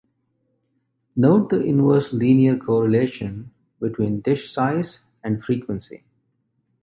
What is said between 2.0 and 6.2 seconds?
linear correlation between dish size and frequency.